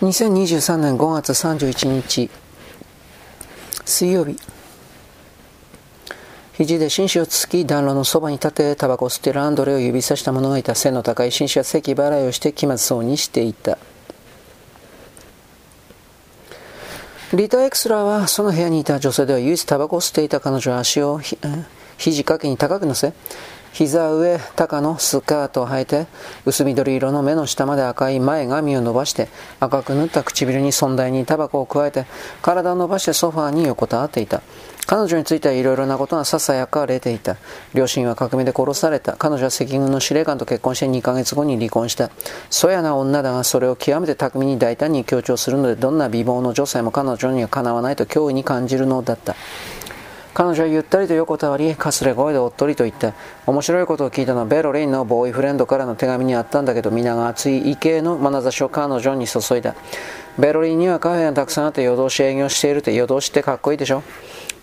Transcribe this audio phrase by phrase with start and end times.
[0.00, 2.30] 2023年5月31日。
[3.84, 4.36] 水曜日。
[6.52, 13.76] 肘で紳士をつき暖炉のそばに立てタバコを吸っているアンドレを指さした者がいた背の高い紳士は咳払いをして気まずそうにしていた。
[17.32, 23.12] リタ・エクスラーはその部屋にいた女性では唯一タバコを吸っていた彼女は足を肘掛けに高く乗せ
[23.72, 26.06] 膝上高のスカートを履いて
[26.44, 29.28] 薄緑色の目の下まで赤い前髪を伸ばして
[29.60, 32.06] 赤く塗った唇に尊大にタバコを加えて
[32.42, 34.42] 体を伸ばしてソファーに横たわっていた。
[34.88, 37.36] 彼女についてはいろいろなことがささやかれていた。
[37.74, 39.18] 両親は革命で殺された。
[39.18, 42.10] 彼女は赤軍の司令官と結婚して2ヶ月後に離婚した。
[42.48, 49.36] そやな女だがそれを極めて巧みに大胆に強調するのでどんな美貌の女性も彼女にはかなわないと脅威に感じるのだった。
[50.38, 53.12] 彼女はゆったりと横たわり、かすれ声でおっとりと言った。
[53.44, 59.74] 面白いことを聞いたのはベロリンのボーイフレンドからの手紙にあったんだけど、皆が熱い異形の眼差しを彼女に注いだ。
[60.38, 64.04] ベロリンにはカフェがたくさんあって夜通し営業しているって夜通しってかっこいいでしょ？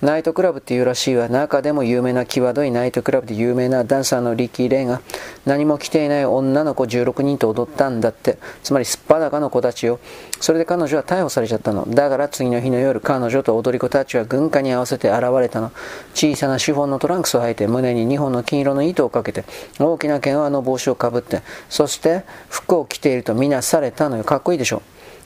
[0.01, 1.29] ナイトクラブっていうらしいわ。
[1.29, 5.01] 中でも有名な際どいナイトクラブで有名なダンサーのリキー・レイが
[5.45, 8.37] 何も着ていない女の子16人と踊ったんだって。
[8.63, 9.99] つまりすっぱだかの子たちよ。
[10.39, 11.85] それで彼女は逮捕されちゃったの。
[11.89, 15.71] だから次の日の夜、彼女と踊り子たちは軍歌に合わせて現れたの。
[16.13, 19.45] 小さなシフォンのトランクスを履いて、胸に2本の金色の糸をかけて、
[19.79, 24.23] 大きな毛皮の帽子をかぶって、そして服を着ているとみなされたのよ。
[24.23, 24.81] かっこいいでしょ。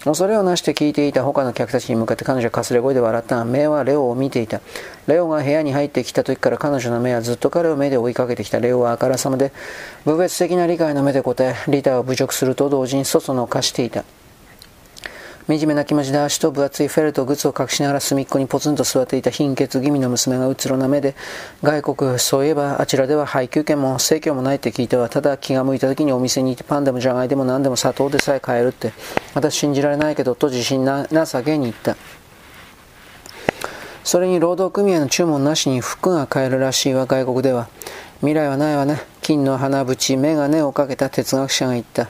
[0.05, 3.35] 恐れをなして聞いていた他の客たちに向かって彼女はかすれ声で笑った。
[3.35, 4.61] が目はレオを見ていた。
[5.07, 8.61] レオが部屋に入ってきた時から彼女の目はずっと彼を目で追いかけてきた。
[8.61, 9.51] レオはあからさまで
[10.05, 14.05] 部別的な理解の目で答えリターを侮辱すると同時に外の化していた。
[15.57, 21.15] 惨めな気持ちで足と分厚いフェルト、靴を隠しながら隅っこにポツンと座っていた貧血気味の娘がうつろな目で、
[21.63, 28.93] 外国、そういえばあちらでは配給券も生協もないって聞いては、ただ気が向いた時にお店に行ってパンでもじゃがいでも何でも砂糖でさえ買えるって、
[29.33, 31.97] 私信じられないけど、と自信なさげに言った。
[34.03, 37.69] それに労働組合の注文なしに服が買えるらしいわ、外国では。
[38.19, 39.01] 未来はないわね。
[39.21, 42.09] 金の花縁、眼鏡をかけた哲学者が言った。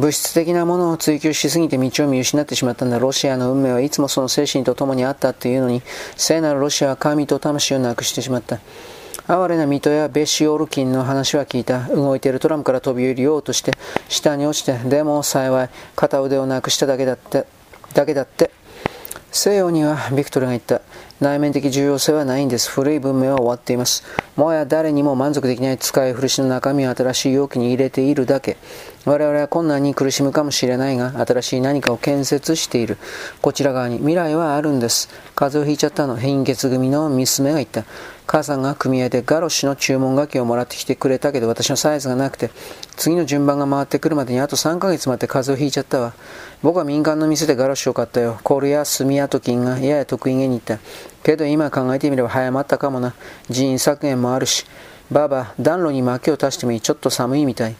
[0.00, 2.98] 物質的なものを追求しすぎて道を見失ってしまったんだ。
[2.98, 5.82] ロシアの運命はいつもその精神と共にあったっていうのに、
[6.16, 8.60] 聖なるロシアは神と魂をなくしてしまった。
[9.28, 11.80] 哀れな水戸やベシオルキンの話は聞いた。
[11.88, 13.72] 動いているトラムから飛び降りようとして、
[14.08, 17.44] 下に落ちて、でも幸い、片腕をなくしただけだって、
[17.92, 18.50] だけだって。
[19.30, 20.80] 西洋にはビクトルが言った。
[21.20, 22.70] 内面的重要性はないんです。
[22.70, 24.04] 古い文明は終わっています。
[24.36, 28.56] もはや誰にも満足できない使い古しの中身を新しい容器に入れているだけ。
[29.04, 32.96] 我々は困難に苦しむかもしれないが、新しい何かを建設している。
[33.42, 35.10] こちら側に未来はあるんです。
[35.34, 36.16] 風邪をひいちゃったの。
[36.16, 37.84] 貧血組の娘が言った。
[38.30, 42.52] 母さんが組合でガロシの注文書きをもらってきてくれたけど私のサイズがなくて
[42.94, 46.14] 次の順番が回ってくるまでにあと3ヶ月待って風邪をひいちゃったわ
[46.62, 50.78] 僕は民間の店でガロシを買ったよコールやスミアトキンがやや得意げに言った
[51.22, 53.14] けど今考えてみれば早まったかもな
[53.48, 54.66] 人員削減もあるし
[55.10, 57.76] ばあば暖炉に薪を足してもいいちょっと寒いみたい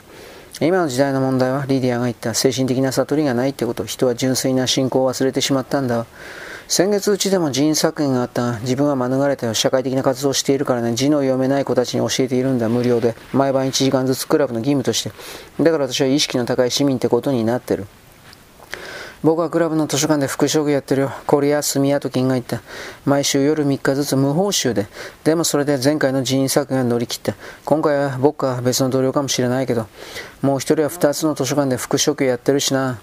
[0.61, 6.07] 今の時代の問題はリディアが言った精神的な悟りがないってこと人は純粋な信仰を忘れてしまったんだ
[6.71, 9.55] 先月うちでも人員削減があったが、自分は免れたよ。
[9.55, 13.17] 社会的な活動をしているからね、字の読めない子たちに教えているんだ、無料で。
[13.33, 15.11] 毎晩1時間ずつクラブの義務として。
[15.59, 17.89] だから私は意識の高い市民ってことになってる。
[19.23, 21.13] 僕はクラブの図書館で副職やってるよ。
[21.27, 22.63] コリア・スミヤトキンが言った。
[23.05, 24.87] 毎週夜3日ずつ無報酬で。
[25.25, 27.35] でもそれで前回の人員削減乗り切った。
[27.67, 29.89] 今回は僕は別の同僚かもしれないけど、
[30.41, 32.99] もう一人は2つの図書館で副職やってるしな。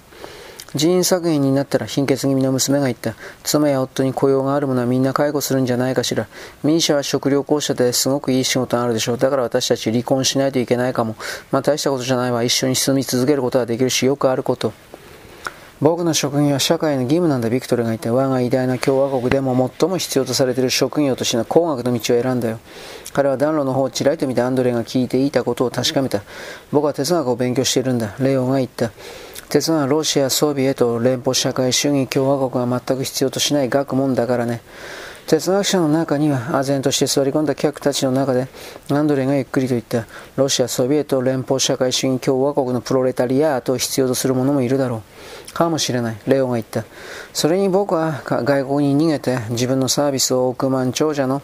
[0.73, 3.13] 人員削減になったら貧血気味の娘が言った。
[3.43, 6.27] 妻や夫に雇用がある者はみんな介護するんじゃないかしら。
[6.63, 9.17] ミーシャは食料公社ですごくいい仕事があるでしょう。
[9.19, 11.15] だから私たち離婚しないといけないかも。
[11.51, 12.43] まあ大したことじゃないわ。
[12.43, 14.73] 一緒に住み続けることはできるし、よくあること。
[15.79, 22.59] 僕の職業は社会の義務なんだ、ビクトルが言って、我が偉大な共和国でも最も必要とされている職業としての工学の道を選んだよ。
[23.13, 26.23] 彼は暖炉の方をちらりと見てアンドレが聞いていたことを確かめた。
[26.71, 28.15] 僕は哲学を勉強しているんだ。
[28.19, 28.91] レオが言った。
[29.49, 34.61] 鉄はロシア、ソビエト、連邦社会主義共和国が全く必要としない学問だからね。
[35.27, 38.47] 哲学者の中には、唖然として座り込んだ客たちの中で、
[38.89, 40.07] アンドレがゆっくりと言った、
[40.37, 45.01] ロシア、ソビエト、連邦社会主義共和国のプロレタリアートを必要とする者もいるだろう。
[45.53, 46.17] かもしれない。
[46.27, 46.85] レオが言った。
[47.33, 51.41] それに僕は外国に逃げて自分のサービスを億万長者の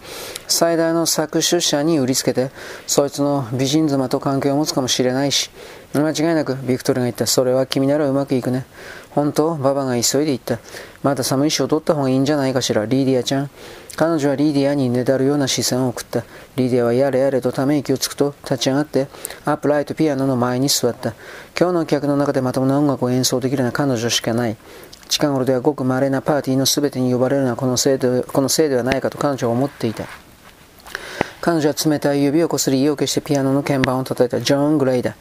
[0.48, 2.52] 最大の搾取者に売りつけて、
[2.88, 5.50] そいつの美人妻と関係を持つかもしれないし、
[5.94, 7.28] 間違いなく、ビクトルが言った。
[7.28, 8.66] それは君ならうまくいくね。
[9.12, 10.60] 本当ババが急いで言った。
[11.04, 12.86] まだ寒いし踊った方がいいんじゃないかしら。
[12.86, 13.50] リーディアちゃん。
[13.96, 16.24] 彼女はリディアにねだるような視線を送った。
[16.56, 19.08] リディアはやれやれとため息をつくと立ち上がって
[19.46, 21.14] アップライトピアノの前に座った。
[21.58, 24.58] 今日の客の中でまともな音楽を演奏できるのは彼女しかない。
[25.10, 30.06] 近頃ではごく稀なパーティーの全てに呼ばれるのはこのせいでこのせいではないかと彼女は思っていた。
[31.42, 35.16] 彼女は冷たい指をこすり意を決してピアノの鍵盤を叩いたジョン・グレイだ。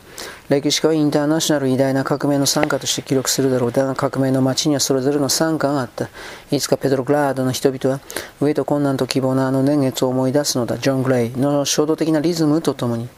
[0.49, 3.73] 歴史家はインターナショナル偉大な革命の参加として記録するだろう。
[3.73, 6.09] だが革命の街にはそれぞれの参加があった。
[6.51, 8.01] いつかペトログラードの人々は
[8.41, 10.79] 飢えと困難と希望のあの年月を思い出すのだ。
[10.79, 13.09] ジョン・グレイの衝動的なリズムとともに。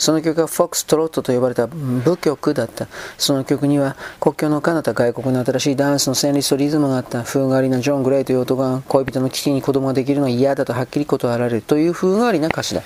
[0.00, 2.88] その曲はフォックストロットと呼ばれた舞曲だった。
[3.18, 7.22] その曲には国境の彼方外国の新しいダンスの旋律とリズムがあった。
[7.22, 12.82] 風変わりなジョン・グレイという男が恋人の危機に子供ができるのは嫌だとはっきり断られるという風変わりな歌詞だ。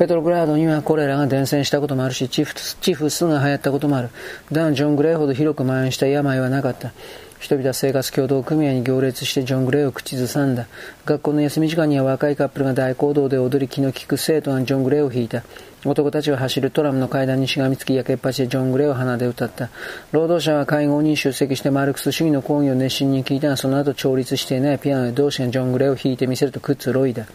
[0.00, 4.08] ペトログラードにはコレラが伝染したこともあるし、チフチフスが流行ったこともある。
[4.50, 6.92] ダン・ジョン・グレイほど広く蔓延した病はなかった。
[7.38, 10.68] 人々は生活協同組合に行列してジョン・グレイを口ずさんだ。
[11.04, 15.42] 学校の休み時間には若いカップルが大行動で踊り気の利く生徒がジョン・グレイを弾いた。
[15.84, 19.68] 男たちは走るトラムの階段にしがみつき焼けっぱちでジョン・グレイを鼻で歌った。
[20.12, 27.26] 労働者は会合に出席してマルクス主義の講義を熱心に聞いたが、その後調律していないピアノで同士がジョン・グレイを弾いてみせるとくつろいだ。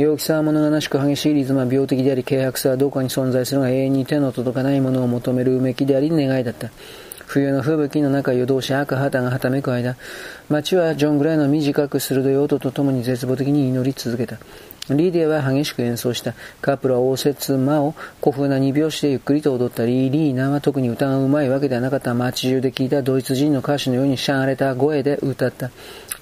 [0.00, 6.70] 陽気さは物悲しく激しいリズムは病的であり、軽薄さはどこかに存在するが永遠に手の届かないものを求めるうめきであり願いだった。
[7.26, 9.96] 冬の吹雪の中、夜通し赤旗がはためく間、
[10.48, 14.38] 街はジョン・グレイの短く鋭い音とともに絶望的に祈り続けた。
[14.88, 16.32] リーディアは激しく演奏した。
[16.62, 25.70] カプルは応接間を古風な二拍子でゆっくりと踊ったり、リーナは特に歌がうまいわけではなかった街中で聴いたドイツ人の歌手のようにシャンれた声で歌った。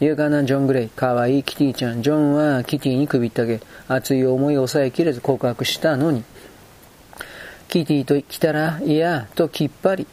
[0.00, 2.02] 勇敢なジョン・グレイ、かわいいキティちゃん。
[2.02, 6.22] ジョンはキティに首ったけ、熱い思いを抑えきれず告白したのに。
[7.68, 10.06] キティと来たら、いや、ときっぱり。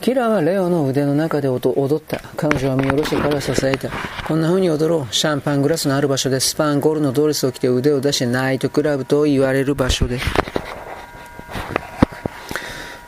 [0.00, 2.20] キラはレオの腕の中で踊った。
[2.36, 3.90] 彼女は見下ろして彼を支えた。
[4.28, 5.12] こんな風に踊ろう。
[5.12, 10.20] シャンパングラスのある場所でスパンゴールのドレスを着て腕を出してナイトクラブと言われる場所で。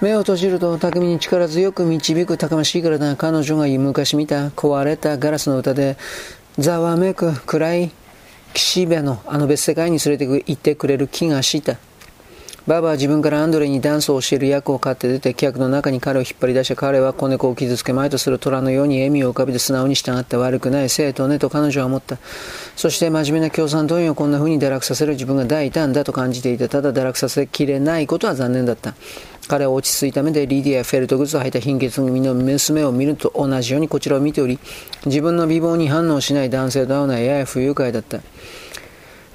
[0.05, 3.17] 目を閉じると巧みに力強く導くたくましいからだ。
[3.17, 5.97] 彼女が昔見た壊れたガラスの歌で
[6.59, 7.91] ざわめく暗い
[8.53, 11.79] 岸辺のあの別世界に連れて行ってくれる気がした。
[12.67, 22.17] ババは自分からアンドレにダンスを教える役を買って出て客の中に彼を引っ張り出して彼は子猫を傷つけまいとする虎のように笑みを浮かべて素直に従って悪くない生徒ねと彼女は思った。
[22.75, 28.95] そして真面目な共産党員をこんな風に堕落させる自分が大胆だと感じていてただ堕落させきれないことは残念だった。
[29.47, 34.59] 彼は落ち着いた目でリディアやフェルト靴を履いた貧血組の娘を見ると同じようにこちらを見ており、
[35.05, 38.21] 自分の美貌に反応しない男性と会うのはやや不愉快だった。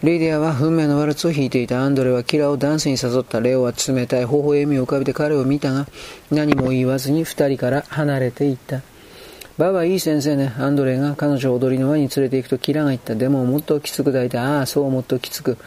[0.02, 1.82] リディアは運命のワルツを弾いていた。
[1.82, 3.42] アンドレはキラをダンスに誘った。
[3.42, 5.88] レオは冷たい微笑みを浮かべて彼を見たが、
[6.32, 8.82] 何も言わずに二人から離れていった。
[9.58, 10.54] ババいい先生ね。
[10.58, 13.14] アンドレが彼女を踊りの輪に連れて行くとキラが言った。
[13.14, 15.58] でももっときつく抱いて、ああ、そうもっときつく。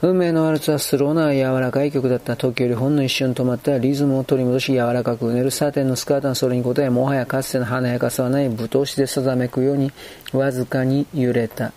[0.00, 2.36] 運命のワルツはスローな柔らかい曲だった。
[2.36, 9.92] 時よりほんの一瞬止まったリズムを取り戻し柔らかくうねるサテンのスカートのそれに応え、もはやかつての華やかさはない舞踏しでさざめくように
[10.32, 11.74] わずかに揺れた。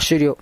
[0.00, 0.36] 終了。